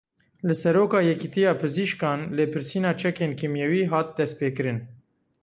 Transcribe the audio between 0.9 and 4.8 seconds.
Yekîtiya Pizîşkan lêpirsîna çekên kîmyewî hat destpêkirin.